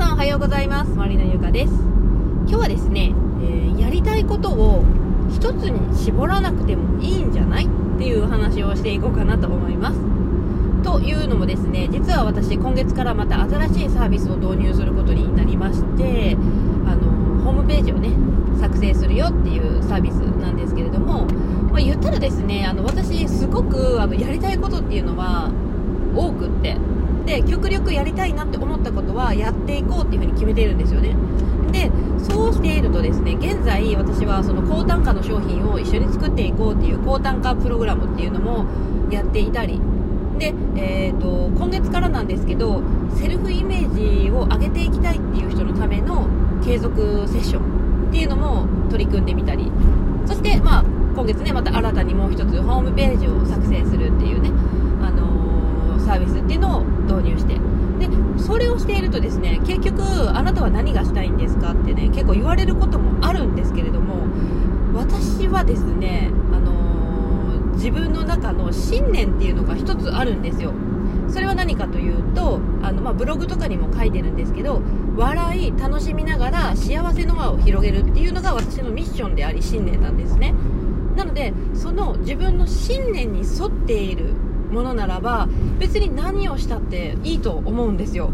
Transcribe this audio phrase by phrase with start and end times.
[0.00, 0.92] さんおはようございます。
[0.92, 1.74] マリナゆかです。
[1.74, 4.82] 今日はですね、えー、やりたいことを
[5.28, 10.00] 一つに絞らなくてもいいんじゃないっていう話をしていこうかなと思います。
[10.82, 16.34] というのもですね実は私今月からまた新しいサービスを導入することになりまして
[16.86, 18.08] あのホームページをね
[18.58, 21.26] 作成するよっていうサービスなんですけれども、
[21.70, 25.52] まあ、言ったらですねあの私すごくあのやりたいことっていうのは
[26.16, 26.78] 多くって
[27.26, 31.14] で極力やりたいなって思ったことはやっていこうっていうふうに決めているんですよね。
[31.72, 38.66] でそうしているとですね現在私はその高単価の商品を一緒に作っていこうっていう高単価プログラムっていうのも
[39.10, 39.80] やっていたり。
[40.38, 42.82] で、えーと、今月からなんですけど
[43.14, 46.26] セルフイメージを上げていきたいっていう人のための
[46.64, 49.70] 継続セッションっていうのも取り組んでみたり。
[50.26, 50.84] そして、まあ、
[51.14, 54.50] 今月ねまた新たにもう一つホームページを作成するっていうね。
[55.02, 55.39] あの
[56.00, 57.54] サービスっていうのを導入して。
[58.00, 64.26] でそれをしているとですね結局あなたは何がしたいんですかってね結構言われることもあるんですけれども
[64.94, 70.72] 私はですね、あのー、自分の中の信念っていうのが一つあるんですよ。
[71.28, 74.82] それは何かというとあの、まあ、ブログとかにも書いてるんですけど
[75.16, 80.54] 笑い楽しみながら幸せの輪を広げるっていうのが私のミッションであり信念なんですね。
[81.16, 84.34] なのでその自分の信念に沿っている
[84.70, 88.30] ものならば別に何をしたっていいと思うんですよ。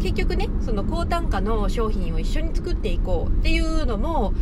[0.00, 4.32] 結局ねその高単価の商品を一緒に作っていこうっていうのも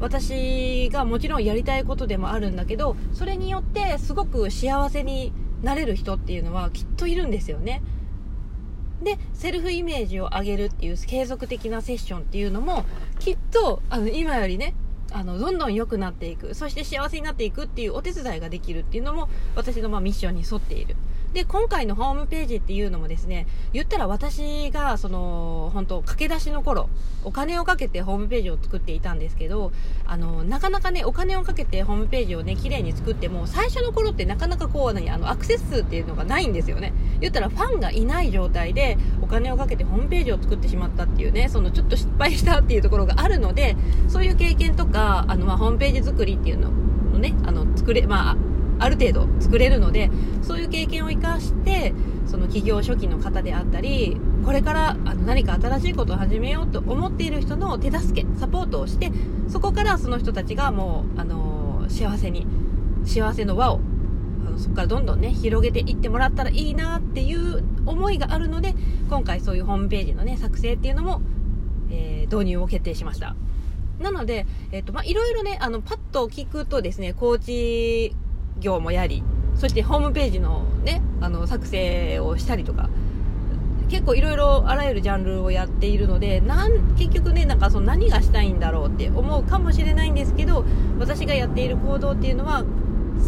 [0.00, 7.82] 私がもちろんやりたいことでもあるんだけどそれによってすごく幸せになれる人っていうのはきっといるんですよね。
[9.02, 12.84] でセルフイメージを上げるっていう継続的なセッションっていうのも
[13.18, 14.74] きっとあの今よりね
[15.14, 16.54] あのどんどん良くなっていく。
[16.54, 20.96] そして幸せになっていくっていうお手伝いができるっていうのも私のまミッションに沿っている。
[21.34, 26.88] で今回のホームページっていうのもですね言ったら私がその本当駆け出しの頃
[27.24, 29.72] お金をかけてホームページを作っていたんですけど
[30.06, 36.92] あのなかなかねお金をかけてホームページをね綺麗に作っても最初の頃ってなかなかこう何あのアクセス数っていうのがないんですよね。
[37.20, 43.76] 言ったらファンがいない状態でお金をかけてホームページを作ってしまったっていうねそのちょっと失敗したっていうところがあるので
[44.08, 50.10] そういう経験とかあの、まあ、ホームページ作りっていうのをねあの作れまあある程度作れるので
[50.42, 51.94] そういう経験を生かして
[52.26, 59.12] その企業初期の方であったりこれからあの何か新しいことを始めようと思っている人の手助けサポートをして
[59.48, 62.46] そこからその人たちがもう、あの幸せに
[63.04, 63.80] 幸せの輪を
[64.46, 68.74] あのそこからどんどんね広げていってもらったらいいなっていう思いがあるので
[69.08, 71.20] 今回そういうホームページのね作成っていうのも、
[71.90, 73.36] えー、導入を決定しました。
[74.00, 78.16] なので、えっ、と、まあ、いろいろね、あの、パッと聞くとですね、コーチ
[78.58, 79.22] 業もやり
[79.56, 82.88] そしてホームページのねあの作成をしたりとか
[83.88, 90.64] 結構いろいろあらゆるジャンルをやっているのでなん結局ねなんかその何がしたいんだろうって思うかもしれないんですけど
[90.98, 92.64] 私がやっている行動っていうのは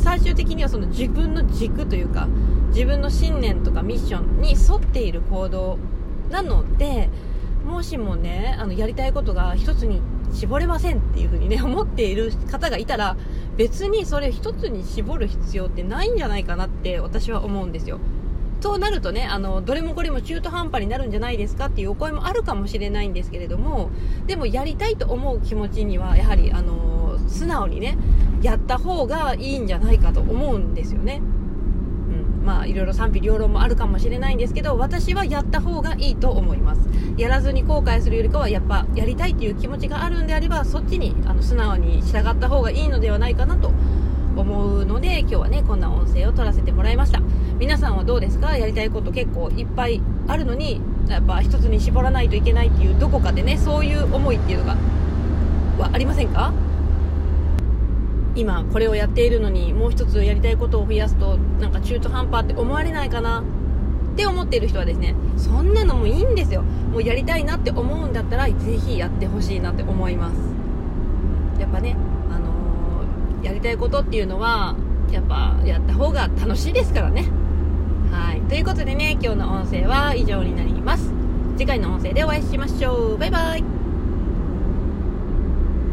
[0.03, 2.27] 最終的にはその自分の軸というか
[2.69, 5.79] 自分の信念とかミッションに沿っている行動
[6.31, 7.09] なので
[7.65, 10.01] もしもねあのやりたいことが一つに
[10.33, 13.17] 絞れませんっていう風にね思っている方がいたら
[13.57, 17.99] 別にそれ一つに絞る必要ってないんじゃないかなって私は思うんですよ。
[18.61, 23.91] となるとねあのどれもこれも中途半端になるんじゃないですかっていうお声もあるかもしれないんですけれども
[24.27, 27.99] でもやりたいと思う気持ちにはやはりあの素直にね
[28.43, 31.21] やった方がいいんじゃないかと思うんですよね。
[32.47, 36.89] まあいろいろ賛否両論もあるかもしれないんですけど私はやった方がいいと思います。
[37.19, 43.73] やらずに後悔するよりかはやっぱやりたいっていう気持ちがあるんであればそっちにあの素直に従った方がいいのではないかなと
[44.37, 47.21] 思うので今日はねこんな音声を取らせてもらいました。
[47.59, 48.57] 皆さんはどうですか？
[48.57, 54.77] やりたいこと結構いっぱいあるのにやっぱ一つに絞らないといけないっていうどこかでねそういう思いっていうのが
[55.79, 56.53] はありませんか？
[58.37, 63.43] 今これをやっているのにもう一つやりたいことを増やすとなんか中途半端って思われないかな
[64.13, 66.63] って思っている人はですねそんなのもいいんですよ。
[66.63, 70.37] もうやりたいなって思うんだったらぜひやってほしいなって思います。
[71.61, 71.97] やっぱね、
[72.31, 74.77] あのー、やりたいことっていうのは
[75.11, 77.29] やっぱやった方が楽しいですからね。
[78.11, 78.41] はい。
[78.43, 81.13] ということでね今日の音声は以上になります。
[81.57, 83.19] 次回の音声でお会いしましょう。
[83.19, 83.76] バイバイ。